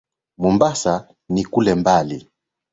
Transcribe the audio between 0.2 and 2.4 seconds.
Mombasa ni kule mbali.